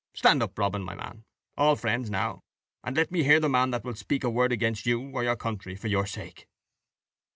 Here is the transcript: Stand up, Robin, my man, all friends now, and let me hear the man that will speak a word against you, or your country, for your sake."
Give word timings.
Stand 0.15 0.41
up, 0.41 0.57
Robin, 0.57 0.81
my 0.81 0.95
man, 0.95 1.25
all 1.55 1.75
friends 1.75 2.09
now, 2.09 2.41
and 2.83 2.97
let 2.97 3.11
me 3.11 3.21
hear 3.21 3.39
the 3.39 3.47
man 3.47 3.69
that 3.69 3.83
will 3.83 3.93
speak 3.93 4.23
a 4.23 4.31
word 4.31 4.51
against 4.51 4.87
you, 4.87 4.99
or 5.11 5.23
your 5.23 5.35
country, 5.35 5.75
for 5.75 5.89
your 5.89 6.07
sake." 6.07 6.47